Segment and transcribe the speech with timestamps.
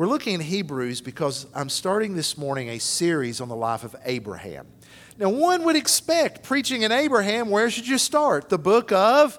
[0.00, 3.94] We're looking at Hebrews because I'm starting this morning a series on the life of
[4.06, 4.66] Abraham.
[5.18, 8.48] Now, one would expect preaching in Abraham, where should you start?
[8.48, 9.38] The book of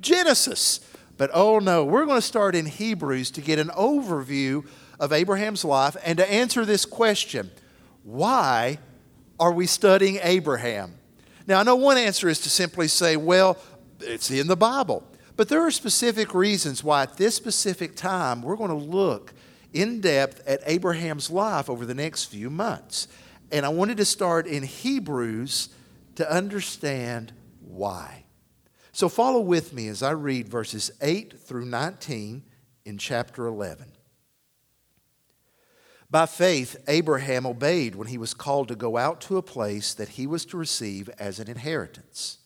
[0.00, 0.80] Genesis.
[1.18, 4.66] But oh no, we're going to start in Hebrews to get an overview
[4.98, 7.52] of Abraham's life and to answer this question
[8.02, 8.80] why
[9.38, 10.94] are we studying Abraham?
[11.46, 13.56] Now, I know one answer is to simply say, well,
[14.00, 15.06] it's in the Bible.
[15.36, 19.32] But there are specific reasons why at this specific time we're going to look
[19.72, 23.08] in depth at Abraham's life over the next few months.
[23.50, 25.68] And I wanted to start in Hebrews
[26.16, 28.24] to understand why.
[28.92, 32.42] So follow with me as I read verses 8 through 19
[32.84, 33.86] in chapter 11.
[36.10, 40.10] By faith, Abraham obeyed when he was called to go out to a place that
[40.10, 42.36] he was to receive as an inheritance.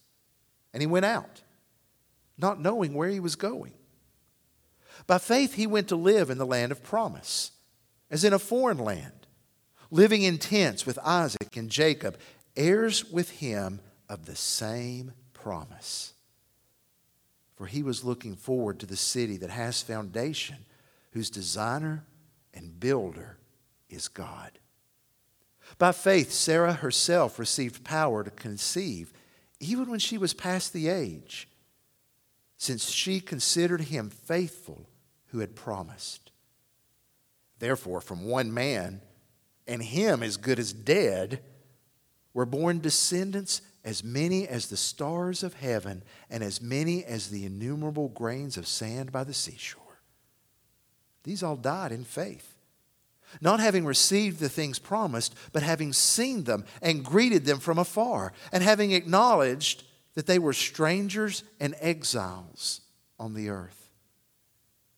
[0.73, 1.43] And he went out,
[2.39, 3.73] not knowing where he was going.
[5.07, 7.53] By faith, he went to live in the land of promise,
[8.11, 9.27] as in a foreign land,
[9.91, 12.19] living in tents with Isaac and Jacob,
[12.57, 16.13] heirs with him of the same promise.
[17.57, 20.59] For he was looking forward to the city that has foundation,
[21.13, 22.05] whose designer
[22.53, 23.39] and builder
[23.89, 24.59] is God.
[25.79, 29.13] By faith, Sarah herself received power to conceive,
[29.61, 31.49] even when she was past the age,
[32.59, 34.87] since she considered him faithful
[35.29, 36.31] who had promised.
[37.59, 39.01] Therefore, from one man,
[39.67, 41.43] and him as good as dead,
[42.35, 47.47] were born descendants as many as the stars of heaven and as many as the
[47.47, 49.83] innumerable grains of sand by the seashore.
[51.23, 52.57] These all died in faith
[53.41, 58.33] not having received the things promised, but having seen them and greeted them from afar,
[58.53, 62.81] and having acknowledged that they were strangers and exiles
[63.19, 63.86] on the earth.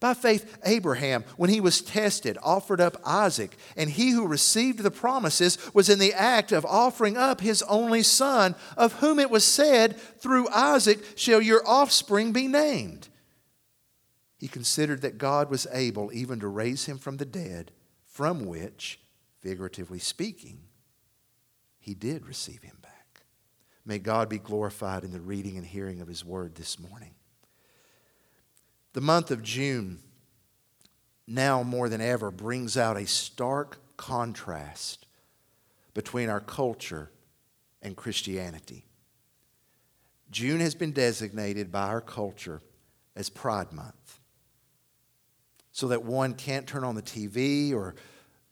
[0.00, 4.90] By faith, Abraham, when he was tested, offered up Isaac, and he who received the
[4.90, 9.44] promises was in the act of offering up his only son, of whom it was
[9.44, 13.08] said, Through Isaac shall your offspring be named.
[14.38, 17.70] He considered that God was able even to raise him from the dead,
[18.06, 18.98] from which,
[19.42, 20.62] figuratively speaking,
[21.78, 22.78] he did receive him.
[22.80, 23.22] Back.
[23.84, 27.14] May God be glorified in the reading and hearing of His word this morning.
[28.92, 30.00] The month of June,
[31.26, 35.06] now more than ever, brings out a stark contrast
[35.94, 37.10] between our culture
[37.82, 38.84] and Christianity.
[40.30, 42.62] June has been designated by our culture
[43.14, 44.20] as Pride Month.
[45.72, 47.94] So that one can't turn on the TV or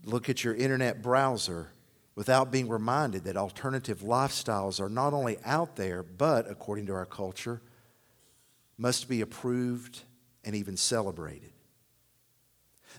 [0.05, 1.73] look at your internet browser
[2.15, 7.07] without being reminded that alternative lifestyles are not only out there, but, according to our
[7.07, 7.61] culture,
[8.77, 10.03] must be approved
[10.45, 11.53] and even celebrated.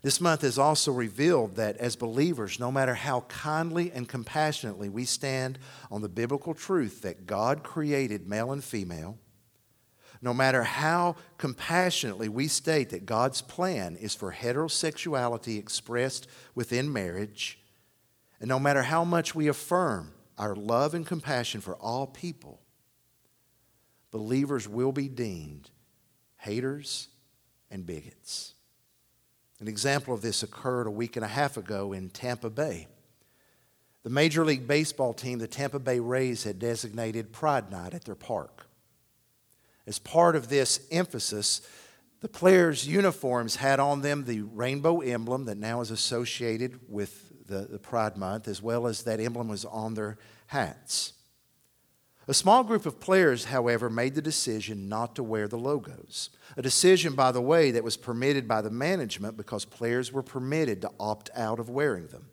[0.01, 5.03] This month has also revealed that as believers, no matter how kindly and compassionately we
[5.03, 5.59] stand
[5.91, 9.17] on the biblical truth that God created male and female,
[10.21, 17.59] no matter how compassionately we state that God's plan is for heterosexuality expressed within marriage,
[18.39, 22.61] and no matter how much we affirm our love and compassion for all people,
[24.11, 25.69] believers will be deemed
[26.37, 27.09] haters
[27.71, 28.53] and bigots.
[29.59, 32.87] An example of this occurred a week and a half ago in Tampa Bay.
[34.03, 38.15] The Major League Baseball team, the Tampa Bay Rays, had designated Pride Night at their
[38.15, 38.67] park.
[39.85, 41.61] As part of this emphasis,
[42.21, 47.67] the players' uniforms had on them the rainbow emblem that now is associated with the,
[47.69, 51.13] the Pride Month, as well as that emblem was on their hats.
[52.29, 56.29] A small group of players, however, made the decision not to wear the logos.
[56.55, 60.79] A decision, by the way, that was permitted by the management because players were permitted
[60.81, 62.27] to opt out of wearing them.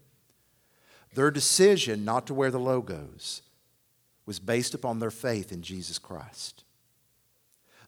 [1.14, 3.40] Their decision not to wear the logos
[4.26, 6.64] was based upon their faith in Jesus Christ.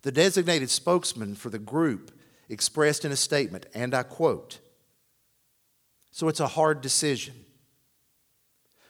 [0.01, 2.19] The designated spokesman for the group
[2.49, 4.61] expressed in a statement, and I quote,
[6.11, 7.45] so it's a hard decision.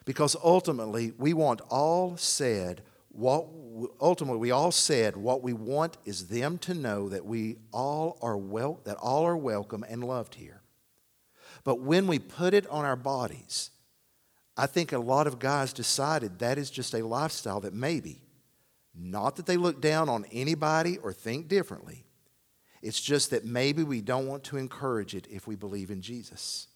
[0.05, 3.47] Because ultimately, we want all said what
[3.99, 8.37] ultimately we all said what we want is them to know that we all are
[8.37, 10.61] well that all are welcome and loved here.
[11.63, 13.71] But when we put it on our bodies,
[14.55, 18.21] I think a lot of guys decided that is just a lifestyle that maybe,
[18.93, 22.05] Not that they look down on anybody or think differently.
[22.81, 26.67] It's just that maybe we don't want to encourage it if we believe in Jesus,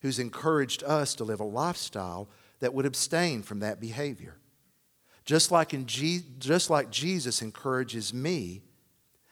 [0.00, 2.28] who's encouraged us to live a lifestyle
[2.60, 4.36] that would abstain from that behavior.
[5.24, 8.62] Just like, in Je- just like Jesus encourages me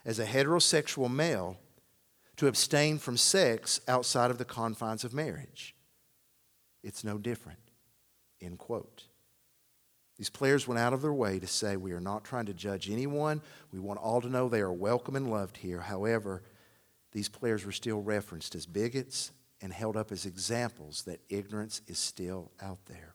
[0.05, 1.59] as a heterosexual male
[2.37, 5.75] to abstain from sex outside of the confines of marriage.
[6.83, 7.59] It's no different.
[8.41, 9.05] End quote.
[10.17, 12.91] These players went out of their way to say, We are not trying to judge
[12.91, 13.41] anyone.
[13.73, 15.81] We want all to know they are welcome and loved here.
[15.81, 16.43] However,
[17.13, 21.99] these players were still referenced as bigots and held up as examples that ignorance is
[21.99, 23.15] still out there.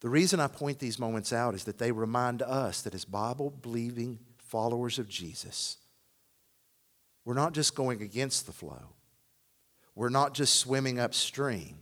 [0.00, 3.50] The reason I point these moments out is that they remind us that as Bible
[3.50, 5.78] believing followers of Jesus,
[7.24, 8.94] we're not just going against the flow,
[9.94, 11.78] we're not just swimming upstream,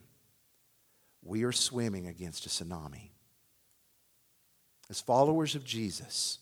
[1.22, 3.10] we are swimming against a tsunami.
[4.88, 6.38] As followers of Jesus,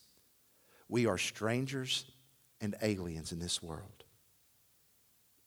[0.89, 2.05] we are strangers
[2.61, 4.05] and aliens in this world.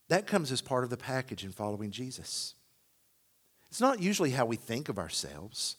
[0.09, 2.55] That comes as part of the package in following Jesus.
[3.69, 5.75] It's not usually how we think of ourselves.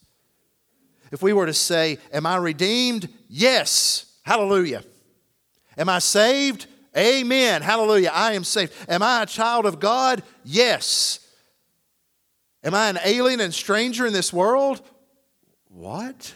[1.11, 3.09] If we were to say, Am I redeemed?
[3.27, 4.05] Yes.
[4.23, 4.83] Hallelujah.
[5.77, 6.67] Am I saved?
[6.95, 7.61] Amen.
[7.61, 8.11] Hallelujah.
[8.13, 8.73] I am saved.
[8.87, 10.23] Am I a child of God?
[10.43, 11.25] Yes.
[12.63, 14.81] Am I an alien and stranger in this world?
[15.69, 16.33] What?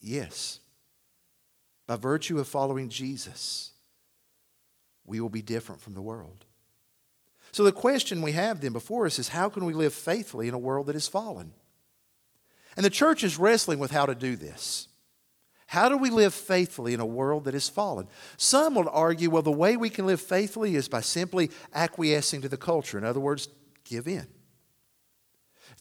[0.00, 0.60] Yes.
[1.86, 3.72] By virtue of following Jesus,
[5.04, 6.46] we will be different from the world.
[7.52, 10.54] So, the question we have then before us is how can we live faithfully in
[10.54, 11.52] a world that is fallen?
[12.76, 14.88] And the church is wrestling with how to do this.
[15.66, 18.06] How do we live faithfully in a world that is fallen?
[18.36, 22.48] Some will argue, well, the way we can live faithfully is by simply acquiescing to
[22.48, 22.98] the culture.
[22.98, 23.48] In other words,
[23.84, 24.26] give in.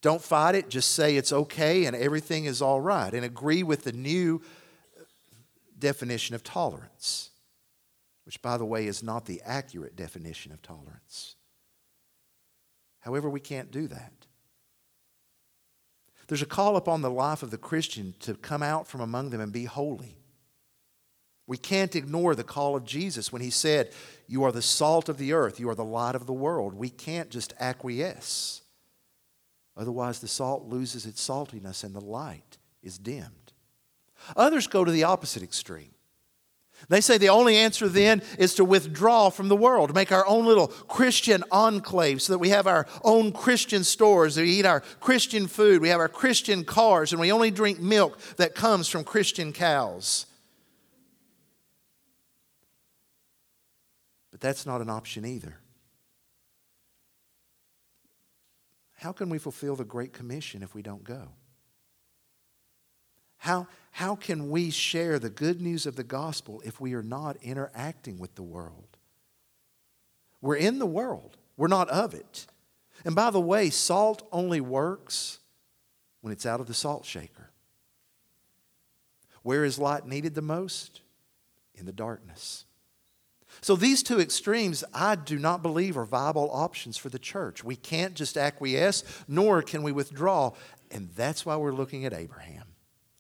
[0.02, 3.84] Don't fight it, just say it's okay and everything is all right, and agree with
[3.84, 4.42] the new
[5.78, 7.30] definition of tolerance,
[8.26, 11.36] which, by the way, is not the accurate definition of tolerance.
[13.00, 14.23] However, we can't do that.
[16.28, 19.42] There's a call upon the life of the Christian to come out from among them
[19.42, 20.18] and be holy.
[21.46, 23.92] We can't ignore the call of Jesus when he said,
[24.28, 26.74] You are the salt of the earth, you are the light of the world.
[26.74, 28.62] We can't just acquiesce.
[29.76, 33.54] Otherwise, the salt loses its saltiness and the light is dimmed.
[34.38, 35.93] Others go to the opposite extreme.
[36.90, 40.46] They say the only answer then is to withdraw from the world, make our own
[40.46, 45.48] little Christian enclave so that we have our own Christian stores, we eat our Christian
[45.48, 49.54] food, we have our Christian cars, and we only drink milk that comes from Christian
[49.54, 50.26] cows.
[54.32, 55.60] But that's not an option either.
[58.96, 61.30] How can we fulfill the Great Commission if we don't go?
[63.38, 67.38] How, how can we share the good news of the gospel if we are not
[67.44, 68.98] interacting with the world?
[70.42, 72.48] We're in the world, we're not of it.
[73.06, 75.38] And by the way, salt only works
[76.22, 77.52] when it's out of the salt shaker.
[79.44, 81.02] Where is light needed the most?
[81.76, 82.66] In the darkness.
[83.62, 87.64] So, these two extremes, I do not believe are viable options for the church.
[87.64, 90.54] We can't just acquiesce, nor can we withdraw.
[90.90, 92.73] And that's why we're looking at Abraham.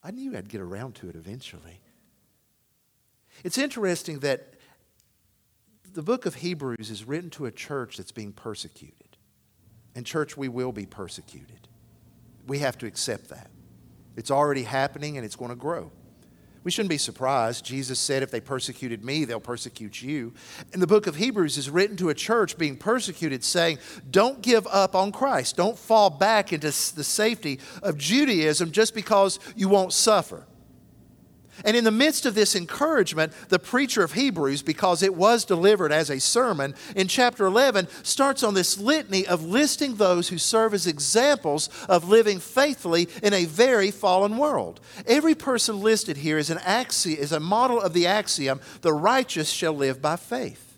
[0.03, 1.79] I knew I'd get around to it eventually.
[3.43, 4.55] It's interesting that
[5.93, 9.17] the book of Hebrews is written to a church that's being persecuted.
[9.95, 11.67] And, church, we will be persecuted.
[12.47, 13.51] We have to accept that.
[14.15, 15.91] It's already happening and it's going to grow.
[16.63, 17.65] We shouldn't be surprised.
[17.65, 20.33] Jesus said, If they persecuted me, they'll persecute you.
[20.71, 23.79] And the book of Hebrews is written to a church being persecuted, saying,
[24.09, 25.57] Don't give up on Christ.
[25.57, 30.45] Don't fall back into the safety of Judaism just because you won't suffer.
[31.63, 35.91] And in the midst of this encouragement, the preacher of Hebrews, because it was delivered
[35.91, 40.73] as a sermon, in chapter 11 starts on this litany of listing those who serve
[40.73, 44.79] as examples of living faithfully in a very fallen world.
[45.05, 49.49] Every person listed here is an axiom, is a model of the axiom, the righteous
[49.49, 50.77] shall live by faith.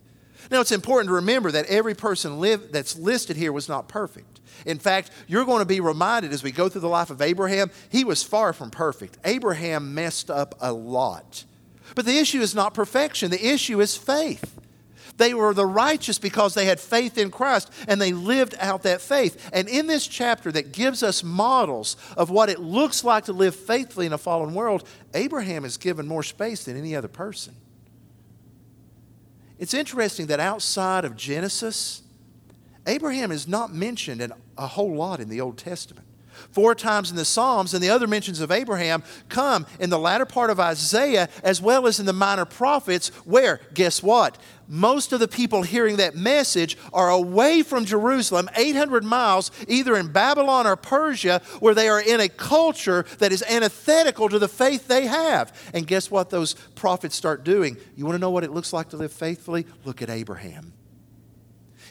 [0.51, 4.39] Now, it's important to remember that every person live, that's listed here was not perfect.
[4.65, 7.71] In fact, you're going to be reminded as we go through the life of Abraham,
[7.89, 9.17] he was far from perfect.
[9.25, 11.45] Abraham messed up a lot.
[11.93, 14.59] But the issue is not perfection, the issue is faith.
[15.17, 19.01] They were the righteous because they had faith in Christ and they lived out that
[19.01, 19.49] faith.
[19.53, 23.55] And in this chapter that gives us models of what it looks like to live
[23.55, 27.55] faithfully in a fallen world, Abraham is given more space than any other person.
[29.57, 32.01] It's interesting that outside of Genesis,
[32.87, 36.05] Abraham is not mentioned in a whole lot in the Old Testament.
[36.51, 40.25] four times in the Psalms, and the other mentions of Abraham come in the latter
[40.25, 44.37] part of Isaiah as well as in the minor prophets, where, guess what?
[44.67, 50.11] Most of the people hearing that message are away from Jerusalem, 800 miles, either in
[50.11, 54.87] Babylon or Persia, where they are in a culture that is antithetical to the faith
[54.87, 55.53] they have.
[55.73, 57.77] And guess what those prophets start doing?
[57.95, 59.67] You want to know what it looks like to live faithfully?
[59.83, 60.73] Look at Abraham.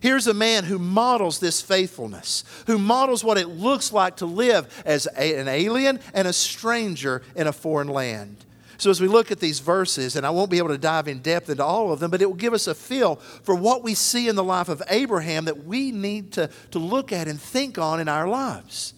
[0.05, 4.83] Here's a man who models this faithfulness, who models what it looks like to live
[4.85, 8.45] as a, an alien and a stranger in a foreign land.
[8.77, 11.21] So, as we look at these verses, and I won't be able to dive in
[11.21, 13.95] depth into all of them, but it will give us a feel for what we
[13.95, 17.79] see in the life of Abraham that we need to, to look at and think
[17.79, 18.93] on in our lives.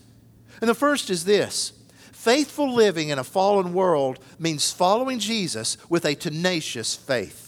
[0.61, 1.73] And the first is this
[2.11, 7.46] faithful living in a fallen world means following Jesus with a tenacious faith.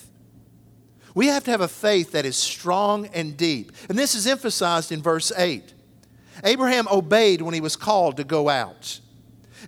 [1.14, 3.72] We have to have a faith that is strong and deep.
[3.88, 5.74] And this is emphasized in verse 8.
[6.44, 9.00] Abraham obeyed when he was called to go out.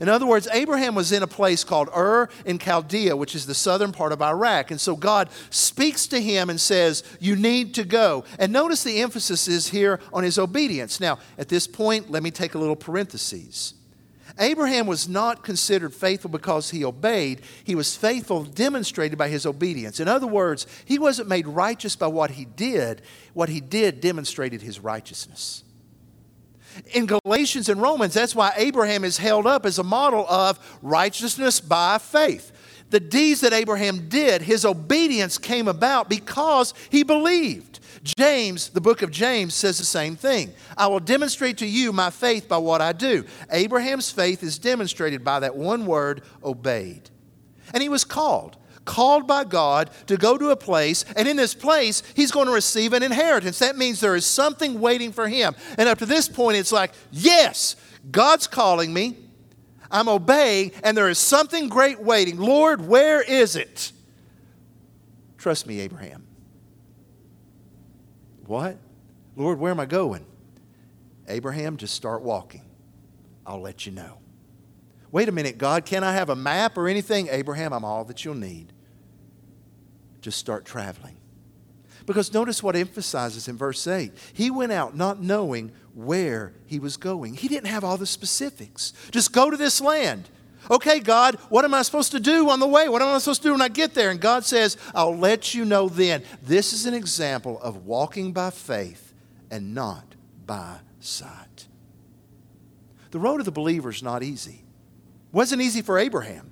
[0.01, 3.55] In other words, Abraham was in a place called Ur in Chaldea, which is the
[3.55, 4.71] southern part of Iraq.
[4.71, 8.25] And so God speaks to him and says, You need to go.
[8.39, 11.01] And notice the emphasis is here on his obedience.
[11.01, 13.75] Now, at this point, let me take a little parenthesis.
[14.41, 17.43] Abraham was not considered faithful because he obeyed.
[17.63, 20.01] He was faithful demonstrated by his obedience.
[20.01, 23.03] In other words, he wasn't made righteous by what he did.
[23.35, 25.63] What he did demonstrated his righteousness.
[26.95, 31.61] In Galatians and Romans, that's why Abraham is held up as a model of righteousness
[31.61, 32.53] by faith.
[32.91, 37.80] The deeds that Abraham did, his obedience came about because he believed.
[38.03, 40.53] James, the book of James, says the same thing.
[40.77, 43.25] I will demonstrate to you my faith by what I do.
[43.51, 47.11] Abraham's faith is demonstrated by that one word, obeyed.
[47.75, 51.55] And he was called, called by God to go to a place, and in this
[51.55, 53.59] place, he's going to receive an inheritance.
[53.59, 55.55] That means there is something waiting for him.
[55.77, 57.77] And up to this point, it's like, yes,
[58.11, 59.17] God's calling me.
[59.91, 62.39] I'm obeying, and there is something great waiting.
[62.39, 63.93] Lord, where is it?
[65.37, 66.27] Trust me, Abraham.
[68.51, 68.79] What?
[69.37, 70.27] Lord, where am I going?
[71.29, 72.65] Abraham, just start walking.
[73.47, 74.19] I'll let you know.
[75.13, 77.29] Wait a minute, God, can I have a map or anything?
[77.29, 78.73] Abraham, I'm all that you'll need.
[80.21, 81.17] Just start traveling.
[82.07, 84.11] Because notice what emphasizes in verse 8.
[84.33, 87.35] He went out not knowing where he was going.
[87.35, 88.93] He didn't have all the specifics.
[89.13, 90.29] Just go to this land.
[90.69, 92.89] Okay, God, what am I supposed to do on the way?
[92.89, 94.11] What am I supposed to do when I get there?
[94.11, 96.23] And God says, I'll let you know then.
[96.43, 99.15] This is an example of walking by faith
[99.51, 100.15] and not
[100.47, 101.67] by sight.
[103.11, 104.63] The road of the believer is not easy.
[104.63, 106.51] It wasn't easy for Abraham.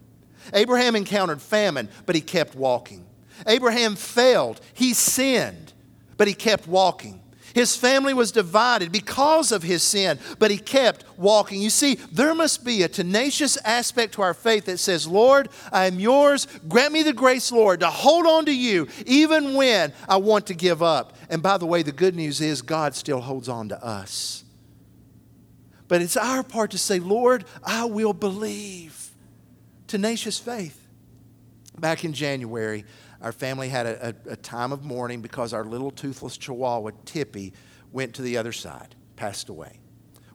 [0.52, 3.06] Abraham encountered famine, but he kept walking.
[3.46, 4.60] Abraham failed.
[4.72, 5.72] He sinned,
[6.16, 7.20] but he kept walking.
[7.54, 11.60] His family was divided because of his sin, but he kept walking.
[11.62, 15.86] You see, there must be a tenacious aspect to our faith that says, Lord, I
[15.86, 16.46] am yours.
[16.68, 20.54] Grant me the grace, Lord, to hold on to you even when I want to
[20.54, 21.16] give up.
[21.30, 24.44] And by the way, the good news is God still holds on to us.
[25.88, 29.10] But it's our part to say, Lord, I will believe.
[29.86, 30.86] Tenacious faith.
[31.78, 32.84] Back in January,
[33.20, 37.52] our family had a, a, a, time of mourning because our little toothless chihuahua, Tippy,
[37.90, 39.80] went to the other side, passed away.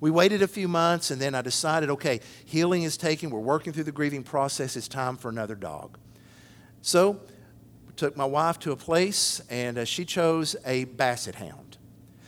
[0.02, 3.72] We waited a few months, and then I decided okay, healing is taking, we're working
[3.72, 5.98] through the grieving process, it's time for another dog.
[6.82, 7.22] So,
[7.96, 11.78] took my wife to a place, and uh, she chose a basset hound.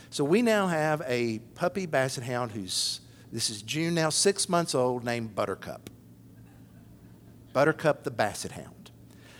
[0.09, 4.73] So, we now have a puppy basset hound who's, this is June now, six months
[4.73, 5.89] old, named Buttercup.
[7.51, 8.84] Buttercup the basset hound.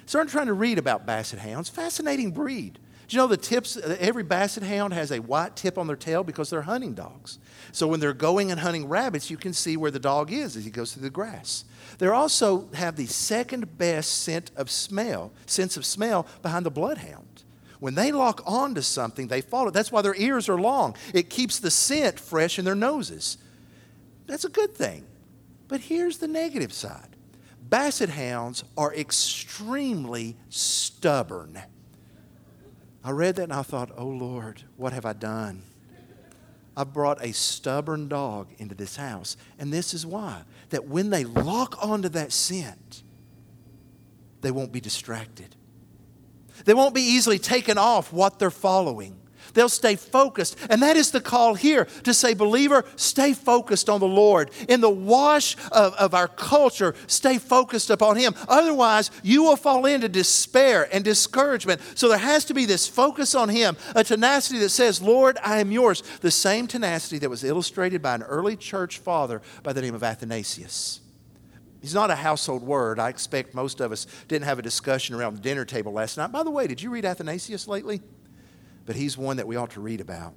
[0.06, 1.70] Started trying to read about basset hounds.
[1.70, 2.80] Fascinating breed.
[3.08, 3.78] Do you know the tips?
[3.78, 7.38] Every basset hound has a white tip on their tail because they're hunting dogs.
[7.72, 10.66] So when they're going and hunting rabbits, you can see where the dog is as
[10.66, 11.66] he goes through the grass.
[12.00, 17.44] They also have the second best scent of smell, sense of smell behind the bloodhound.
[17.80, 19.70] When they lock onto something, they follow.
[19.70, 20.96] That's why their ears are long.
[21.14, 23.38] It keeps the scent fresh in their noses.
[24.26, 25.06] That's a good thing.
[25.68, 27.15] But here's the negative side
[27.70, 31.60] Basset hounds are extremely stubborn.
[33.04, 35.64] I read that and I thought, oh Lord, what have I done?
[36.78, 39.38] I've brought a stubborn dog into this house.
[39.58, 43.04] And this is why that when they lock onto that scent,
[44.42, 45.56] they won't be distracted.
[46.66, 49.18] They won't be easily taken off what they're following.
[49.54, 50.58] They'll stay focused.
[50.70, 54.52] And that is the call here to say, believer, stay focused on the Lord.
[54.68, 58.36] In the wash of, of our culture, stay focused upon Him.
[58.48, 61.82] Otherwise, you will fall into despair and discouragement.
[61.96, 65.60] So there has to be this focus on Him, a tenacity that says, Lord, I
[65.60, 66.04] am yours.
[66.22, 70.04] The same tenacity that was illustrated by an early church father by the name of
[70.04, 71.02] Athanasius.
[71.82, 73.00] He's not a household word.
[73.00, 76.32] I expect most of us didn't have a discussion around the dinner table last night.
[76.32, 78.02] By the way, did you read Athanasius lately?
[78.86, 80.34] But he's one that we ought to read about.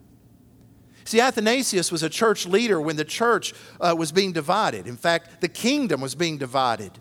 [1.05, 4.87] See, Athanasius was a church leader when the church uh, was being divided.
[4.87, 6.93] In fact, the kingdom was being divided.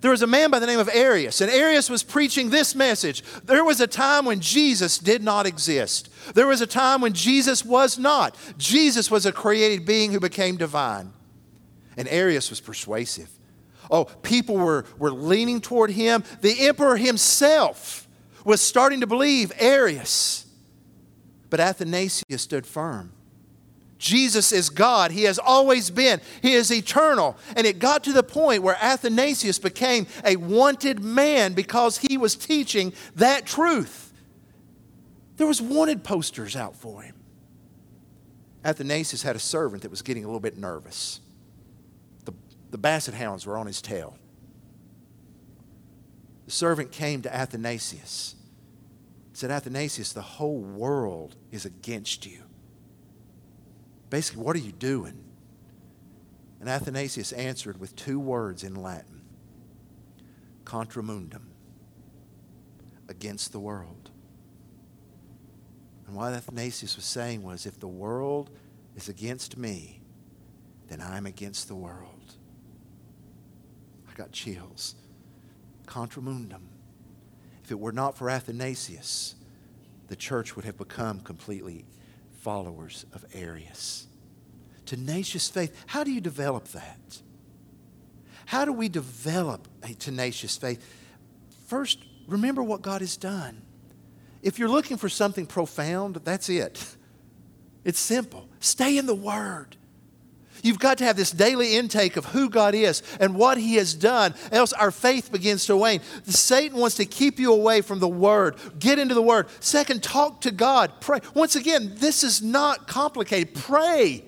[0.00, 3.22] There was a man by the name of Arius, and Arius was preaching this message.
[3.44, 6.10] There was a time when Jesus did not exist.
[6.34, 8.36] There was a time when Jesus was not.
[8.58, 11.12] Jesus was a created being who became divine.
[11.96, 13.30] And Arius was persuasive.
[13.90, 16.24] Oh, people were, were leaning toward him.
[16.40, 18.08] The emperor himself
[18.44, 20.44] was starting to believe Arius.
[21.54, 23.12] But Athanasius stood firm.
[23.96, 25.12] Jesus is God.
[25.12, 26.20] He has always been.
[26.42, 27.36] He is eternal.
[27.56, 32.34] And it got to the point where Athanasius became a wanted man because he was
[32.34, 34.12] teaching that truth.
[35.36, 37.14] There was wanted posters out for him.
[38.64, 41.20] Athanasius had a servant that was getting a little bit nervous
[42.24, 42.32] the
[42.72, 44.18] the basset hounds were on his tail.
[46.46, 48.34] The servant came to Athanasius.
[49.34, 52.38] Said, Athanasius, the whole world is against you.
[54.08, 55.24] Basically, what are you doing?
[56.60, 59.22] And Athanasius answered with two words in Latin
[60.64, 61.50] contra mundum,
[63.08, 64.10] against the world.
[66.06, 68.50] And what Athanasius was saying was if the world
[68.94, 70.00] is against me,
[70.88, 72.36] then I'm against the world.
[74.08, 74.94] I got chills.
[75.86, 76.68] Contra mundum.
[77.64, 79.36] If it were not for Athanasius,
[80.08, 81.86] the church would have become completely
[82.40, 84.06] followers of Arius.
[84.84, 85.74] Tenacious faith.
[85.86, 87.22] How do you develop that?
[88.44, 90.86] How do we develop a tenacious faith?
[91.66, 93.62] First, remember what God has done.
[94.42, 96.96] If you're looking for something profound, that's it.
[97.84, 98.48] It's simple.
[98.60, 99.76] Stay in the Word.
[100.64, 103.92] You've got to have this daily intake of who God is and what He has
[103.92, 106.00] done, else our faith begins to wane.
[106.24, 108.56] Satan wants to keep you away from the Word.
[108.78, 109.48] Get into the Word.
[109.60, 110.90] Second, talk to God.
[111.00, 111.20] Pray.
[111.34, 113.54] Once again, this is not complicated.
[113.54, 114.24] Pray.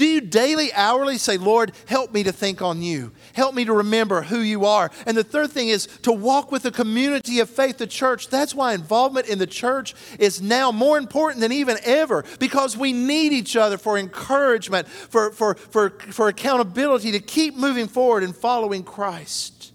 [0.00, 3.12] Do you daily, hourly say, Lord, help me to think on you?
[3.34, 4.90] Help me to remember who you are.
[5.04, 8.28] And the third thing is to walk with the community of faith, the church.
[8.28, 12.94] That's why involvement in the church is now more important than even ever because we
[12.94, 18.34] need each other for encouragement, for, for, for, for accountability to keep moving forward and
[18.34, 19.74] following Christ.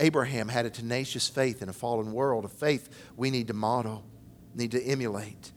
[0.00, 4.02] Abraham had a tenacious faith in a fallen world, a faith we need to model,
[4.56, 5.52] need to emulate.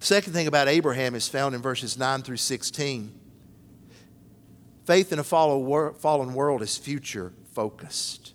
[0.00, 3.20] Second thing about Abraham is found in verses 9 through 16.
[4.86, 8.32] Faith in a fallen world is future focused.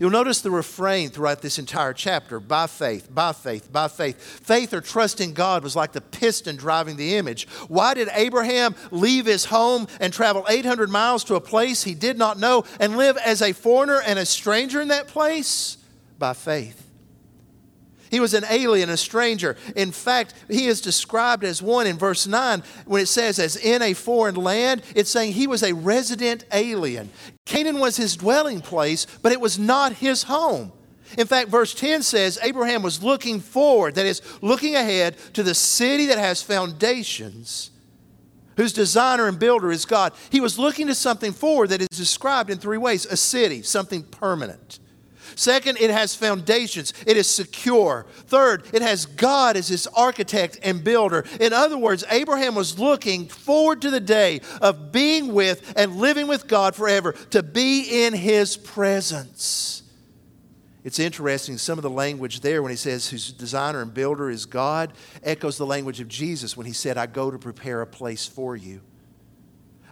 [0.00, 4.16] You'll notice the refrain throughout this entire chapter by faith, by faith, by faith.
[4.16, 7.46] Faith or trust in God was like the piston driving the image.
[7.68, 12.16] Why did Abraham leave his home and travel 800 miles to a place he did
[12.16, 15.76] not know and live as a foreigner and a stranger in that place?
[16.18, 16.88] By faith.
[18.12, 19.56] He was an alien, a stranger.
[19.74, 23.80] In fact, he is described as one in verse 9 when it says, as in
[23.80, 27.10] a foreign land, it's saying he was a resident alien.
[27.46, 30.72] Canaan was his dwelling place, but it was not his home.
[31.16, 35.54] In fact, verse 10 says Abraham was looking forward, that is, looking ahead to the
[35.54, 37.70] city that has foundations,
[38.58, 40.12] whose designer and builder is God.
[40.28, 44.02] He was looking to something forward that is described in three ways a city, something
[44.02, 44.80] permanent.
[45.34, 48.06] Second, it has foundations, it is secure.
[48.26, 51.24] Third, it has God as its architect and builder.
[51.40, 56.28] In other words, Abraham was looking forward to the day of being with and living
[56.28, 59.82] with God forever, to be in his presence.
[60.84, 64.46] It's interesting, some of the language there when he says, whose designer and builder is
[64.46, 64.92] God,
[65.22, 68.56] echoes the language of Jesus when he said, I go to prepare a place for
[68.56, 68.80] you.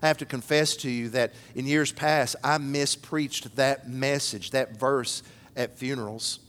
[0.02, 4.78] I have to confess to you that in years past, I mispreached that message, that
[4.78, 5.22] verse
[5.56, 6.40] at funerals.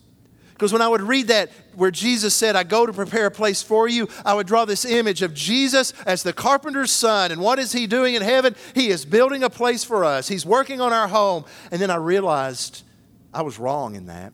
[0.53, 3.63] Because when I would read that, where Jesus said, I go to prepare a place
[3.63, 7.31] for you, I would draw this image of Jesus as the carpenter's son.
[7.31, 8.55] And what is he doing in heaven?
[8.75, 11.45] He is building a place for us, he's working on our home.
[11.71, 12.83] And then I realized
[13.33, 14.33] I was wrong in that.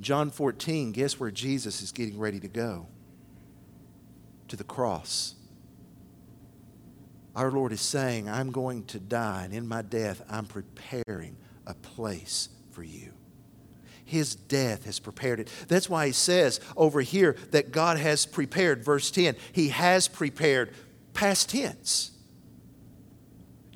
[0.00, 2.86] John 14, guess where Jesus is getting ready to go?
[4.46, 5.34] To the cross.
[7.36, 11.74] Our Lord is saying, I'm going to die, and in my death, I'm preparing a
[11.74, 13.12] place for you.
[14.04, 15.48] His death has prepared it.
[15.68, 20.74] That's why he says over here that God has prepared, verse 10, He has prepared,
[21.14, 22.10] past tense.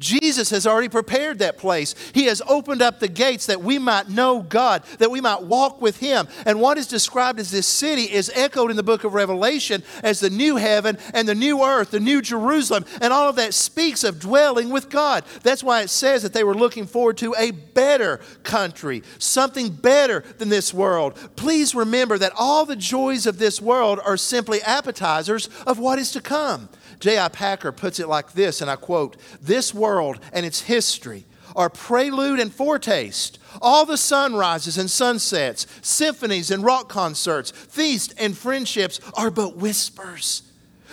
[0.05, 1.95] Jesus has already prepared that place.
[2.13, 5.81] He has opened up the gates that we might know God, that we might walk
[5.81, 6.29] with Him.
[6.45, 10.21] And what is described as this city is echoed in the book of Revelation as
[10.21, 12.85] the new heaven and the new earth, the new Jerusalem.
[13.01, 15.25] And all of that speaks of dwelling with God.
[15.43, 20.23] That's why it says that they were looking forward to a better country, something better
[20.37, 21.19] than this world.
[21.35, 26.11] Please remember that all the joys of this world are simply appetizers of what is
[26.11, 26.69] to come.
[27.01, 27.29] J.I.
[27.29, 31.25] Packer puts it like this, and I quote This world and its history
[31.57, 33.39] are prelude and foretaste.
[33.63, 40.43] All the sunrises and sunsets, symphonies and rock concerts, feasts and friendships are but whispers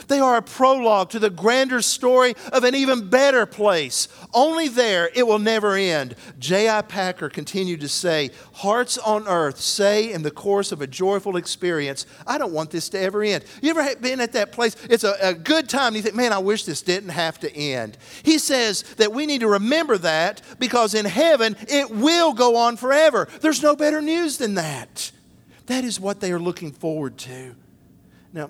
[0.07, 4.07] they are a prologue to the grander story of an even better place.
[4.33, 6.15] Only there it will never end.
[6.39, 6.81] J.I.
[6.83, 12.05] Packer continued to say, Hearts on earth say in the course of a joyful experience,
[12.27, 13.43] I don't want this to ever end.
[13.61, 14.75] You ever been at that place?
[14.89, 15.95] It's a, a good time.
[15.95, 17.97] You think, man, I wish this didn't have to end.
[18.23, 22.77] He says that we need to remember that because in heaven it will go on
[22.77, 23.27] forever.
[23.41, 25.11] There's no better news than that.
[25.67, 27.55] That is what they are looking forward to.
[28.33, 28.49] Now,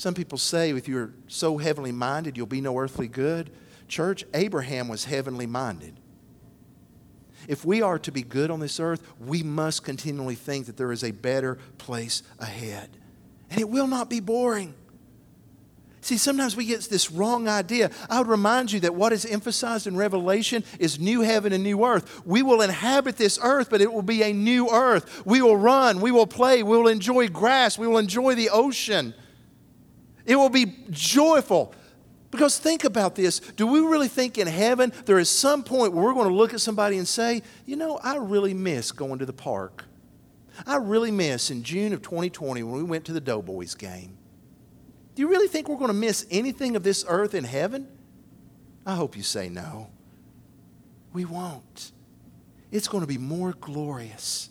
[0.00, 3.50] some people say if you're so heavenly minded, you'll be no earthly good.
[3.86, 6.00] Church, Abraham was heavenly minded.
[7.46, 10.90] If we are to be good on this earth, we must continually think that there
[10.90, 12.88] is a better place ahead.
[13.50, 14.72] And it will not be boring.
[16.00, 17.90] See, sometimes we get this wrong idea.
[18.08, 21.84] I would remind you that what is emphasized in Revelation is new heaven and new
[21.84, 22.24] earth.
[22.24, 25.26] We will inhabit this earth, but it will be a new earth.
[25.26, 29.12] We will run, we will play, we will enjoy grass, we will enjoy the ocean.
[30.26, 31.74] It will be joyful.
[32.30, 33.40] Because think about this.
[33.40, 36.54] Do we really think in heaven there is some point where we're going to look
[36.54, 39.84] at somebody and say, you know, I really miss going to the park?
[40.66, 44.16] I really miss in June of 2020 when we went to the Doughboys game.
[45.14, 47.88] Do you really think we're going to miss anything of this earth in heaven?
[48.86, 49.90] I hope you say no.
[51.12, 51.92] We won't.
[52.70, 54.50] It's going to be more glorious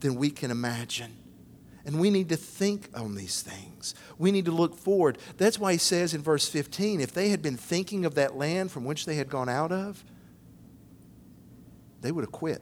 [0.00, 1.16] than we can imagine.
[1.86, 3.94] And we need to think on these things.
[4.18, 5.18] We need to look forward.
[5.36, 8.72] That's why he says in verse 15 if they had been thinking of that land
[8.72, 10.04] from which they had gone out of,
[12.02, 12.60] they would have quit.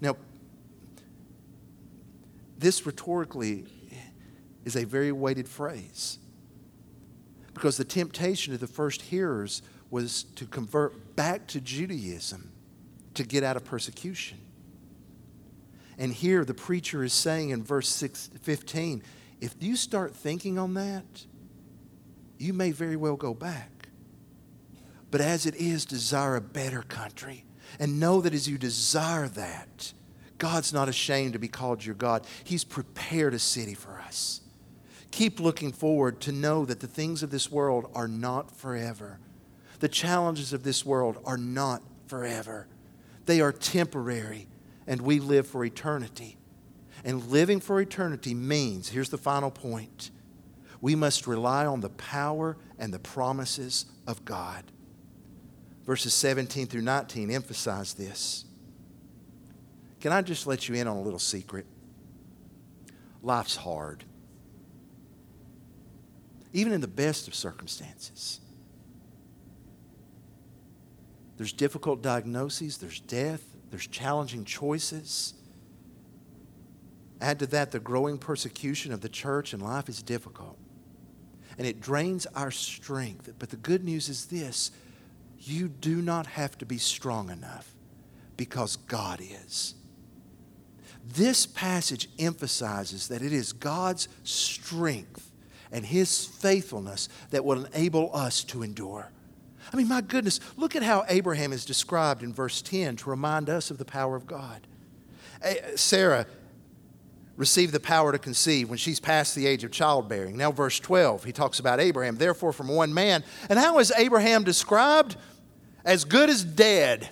[0.00, 0.16] Now,
[2.58, 3.66] this rhetorically
[4.64, 6.18] is a very weighted phrase
[7.52, 12.52] because the temptation of the first hearers was to convert back to Judaism
[13.14, 14.38] to get out of persecution.
[15.98, 19.02] And here the preacher is saying in verse 6, 15,
[19.40, 21.26] if you start thinking on that,
[22.38, 23.88] you may very well go back.
[25.10, 27.44] But as it is, desire a better country.
[27.78, 29.92] And know that as you desire that,
[30.38, 32.26] God's not ashamed to be called your God.
[32.44, 34.42] He's prepared a city for us.
[35.10, 39.18] Keep looking forward to know that the things of this world are not forever.
[39.80, 42.68] The challenges of this world are not forever,
[43.24, 44.46] they are temporary
[44.86, 46.36] and we live for eternity.
[47.04, 50.10] And living for eternity means here's the final point
[50.80, 54.64] we must rely on the power and the promises of God.
[55.84, 58.44] Verses 17 through 19 emphasize this.
[60.00, 61.66] Can I just let you in on a little secret?
[63.22, 64.04] Life's hard.
[66.52, 68.40] Even in the best of circumstances.
[71.36, 75.34] There's difficult diagnoses, there's death, there's challenging choices.
[77.20, 80.58] Add to that the growing persecution of the church, and life is difficult.
[81.58, 83.30] And it drains our strength.
[83.38, 84.70] But the good news is this
[85.38, 87.74] you do not have to be strong enough
[88.36, 89.74] because God is.
[91.04, 95.30] This passage emphasizes that it is God's strength
[95.70, 99.10] and His faithfulness that will enable us to endure.
[99.72, 103.50] I mean, my goodness, look at how Abraham is described in verse 10 to remind
[103.50, 104.66] us of the power of God.
[105.42, 106.26] Eh, Sarah
[107.36, 110.36] received the power to conceive when she's past the age of childbearing.
[110.36, 113.24] Now, verse 12, he talks about Abraham, therefore, from one man.
[113.50, 115.16] And how is Abraham described?
[115.84, 117.10] As good as dead.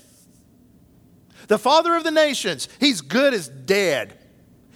[1.49, 4.19] The father of the nations, he's good as dead.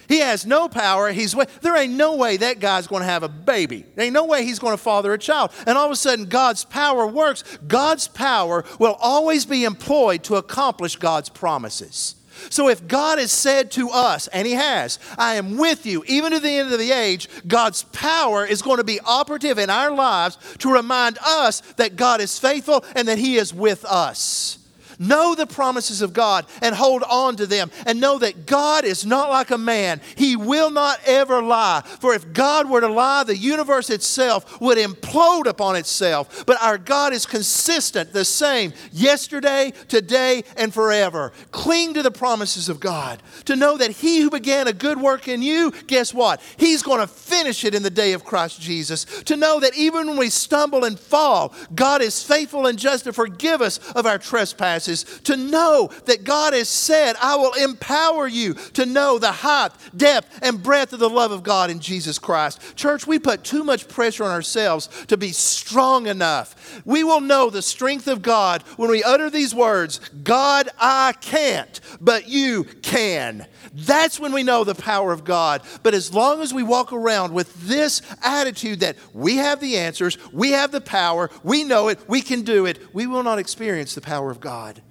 [0.09, 1.13] He has no power.
[1.13, 3.85] He's there ain't no way that guy's going to have a baby.
[3.95, 5.53] There ain't no way he's going to father a child.
[5.67, 7.45] And all of a sudden, God's power works.
[7.67, 12.15] God's power will always be employed to accomplish God's promises.
[12.51, 16.33] So if God has said to us, and He has, I am with you even
[16.33, 19.91] to the end of the age, God's power is going to be operative in our
[19.91, 24.58] lives to remind us that God is faithful and that He is with us.
[24.99, 27.71] Know the promises of God and hold on to them.
[27.87, 30.01] And know that God is not like a man.
[30.17, 31.83] He will not ever lie.
[32.01, 36.45] For if God were to lie, the universe itself would implode upon itself.
[36.47, 41.33] But our God is consistent, the same, yesterday, today, and forever.
[41.53, 43.23] Cling to the promises of God.
[43.45, 46.41] To know that He who began a good work in you, guess what?
[46.57, 49.05] He's going to finish it in the day of Christ Jesus.
[49.25, 53.13] To know that even when we stumble and fall, God is faithful and just to
[53.13, 54.88] forgive us of our trespasses.
[54.89, 60.39] To know that God has said, I will empower you to know the height, depth,
[60.43, 62.77] and breadth of the love of God in Jesus Christ.
[62.77, 66.55] Church, we put too much pressure on ourselves to be strong enough.
[66.85, 71.81] We will know the strength of God when we utter these words God, I can't,
[72.01, 73.47] but you can.
[73.73, 75.63] That's when we know the power of God.
[75.83, 80.19] But as long as we walk around with this attitude that we have the answers,
[80.33, 83.95] we have the power, we know it, we can do it, we will not experience
[83.95, 84.83] the power of God.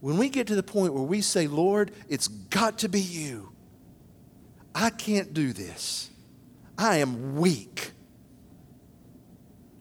[0.00, 3.52] When we get to the point where we say, Lord, it's got to be you,
[4.74, 6.10] I can't do this,
[6.78, 7.92] I am weak,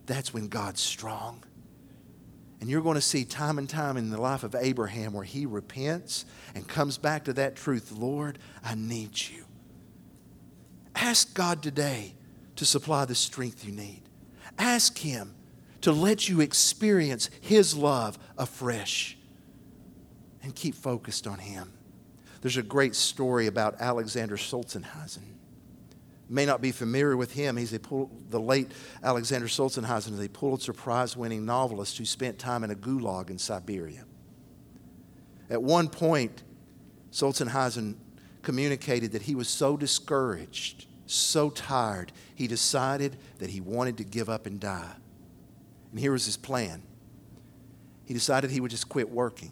[0.10, 1.44] that's when God's strong.
[2.60, 5.46] And you're going to see time and time in the life of Abraham where he
[5.46, 9.46] repents and comes back to that truth Lord, I need you.
[10.96, 12.16] Ask God today
[12.58, 14.02] to supply the strength you need.
[14.58, 15.34] Ask Him
[15.82, 19.18] to let you experience His love afresh.
[20.44, 21.72] And keep focused on Him.
[22.42, 25.39] There's a great story about Alexander Solzhenitsyn.
[26.30, 27.58] May not be familiar with him.
[27.58, 27.80] He's a,
[28.30, 28.72] the late
[29.04, 33.40] Alexander Solzhenitsyn is a Pulitzer Prize winning novelist who spent time in a gulag in
[33.40, 34.06] Siberia.
[35.50, 36.44] At one point,
[37.12, 37.96] Solzhenitsyn
[38.44, 44.30] communicated that he was so discouraged, so tired, he decided that he wanted to give
[44.30, 44.94] up and die.
[45.92, 46.84] And here was his plan.
[48.06, 49.52] He decided he would just quit working,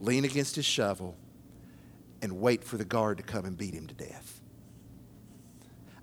[0.00, 1.16] lean against his shovel,
[2.20, 4.40] and wait for the guard to come and beat him to death.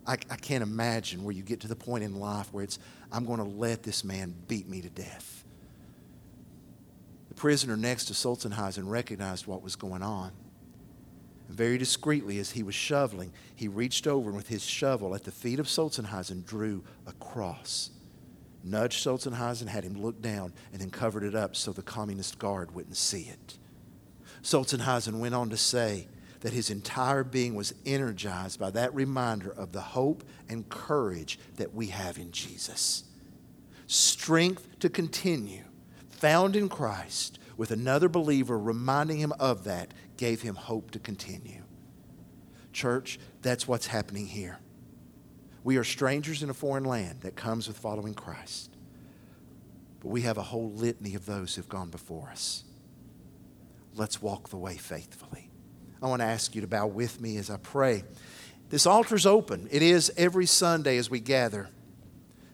[0.05, 2.79] I, I can't imagine where you get to the point in life where it's,
[3.11, 5.43] I'm going to let this man beat me to death.
[7.29, 10.31] The prisoner next to Solzhenitsyn recognized what was going on.
[11.47, 15.23] And very discreetly, as he was shoveling, he reached over and with his shovel at
[15.23, 17.91] the feet of Solzhenitsyn drew a cross.
[18.63, 22.73] Nudged Solzhenitsyn, had him look down, and then covered it up so the communist guard
[22.73, 23.57] wouldn't see it.
[24.43, 26.07] Solzhenitsyn went on to say,
[26.41, 31.73] that his entire being was energized by that reminder of the hope and courage that
[31.73, 33.03] we have in Jesus.
[33.87, 35.63] Strength to continue,
[36.09, 41.61] found in Christ, with another believer reminding him of that, gave him hope to continue.
[42.73, 44.57] Church, that's what's happening here.
[45.63, 48.71] We are strangers in a foreign land that comes with following Christ.
[49.99, 52.63] But we have a whole litany of those who've gone before us.
[53.93, 55.50] Let's walk the way faithfully.
[56.01, 58.03] I want to ask you to bow with me as I pray.
[58.69, 59.67] This altar is open.
[59.69, 61.69] It is every Sunday as we gather.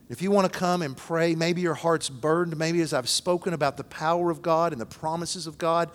[0.09, 3.53] If you want to come and pray, maybe your heart's burdened, maybe as I've spoken
[3.53, 5.91] about the power of God and the promises of God,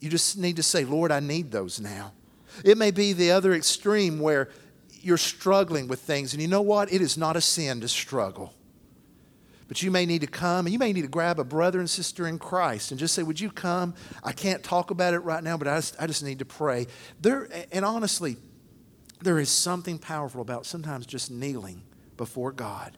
[0.00, 2.12] you just need to say, Lord, I need those now.
[2.64, 4.48] It may be the other extreme where
[5.02, 6.92] you're struggling with things, and you know what?
[6.92, 8.54] It is not a sin to struggle.
[9.70, 11.88] But you may need to come and you may need to grab a brother and
[11.88, 13.94] sister in Christ and just say, Would you come?
[14.24, 16.88] I can't talk about it right now, but I just, I just need to pray.
[17.20, 18.36] There, and honestly,
[19.20, 21.82] there is something powerful about sometimes just kneeling
[22.16, 22.96] before God.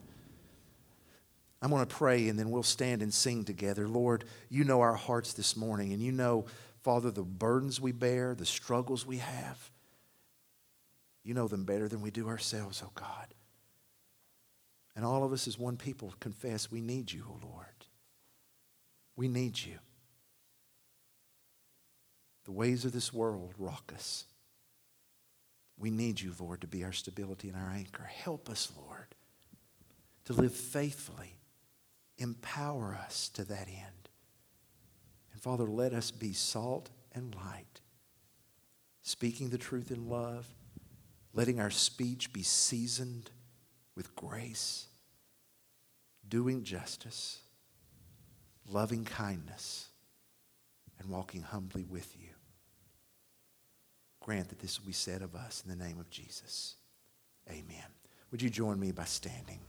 [1.60, 3.86] I'm going to pray and then we'll stand and sing together.
[3.86, 6.46] Lord, you know our hearts this morning, and you know,
[6.80, 9.70] Father, the burdens we bear, the struggles we have.
[11.22, 13.34] You know them better than we do ourselves, oh God.
[14.94, 17.66] And all of us as one people confess we need you, O Lord.
[19.16, 19.78] We need you.
[22.44, 24.24] The ways of this world rock us.
[25.78, 28.04] We need you, Lord, to be our stability and our anchor.
[28.04, 29.14] Help us, Lord,
[30.26, 31.38] to live faithfully.
[32.18, 34.08] Empower us to that end.
[35.32, 37.80] And Father, let us be salt and light,
[39.02, 40.46] speaking the truth in love,
[41.32, 43.30] letting our speech be seasoned
[44.02, 44.88] with grace,
[46.28, 47.38] doing justice,
[48.68, 49.90] loving kindness,
[50.98, 52.30] and walking humbly with you.
[54.18, 56.74] Grant that this will be said of us in the name of Jesus.
[57.48, 57.86] Amen.
[58.32, 59.60] Would you join me by standing?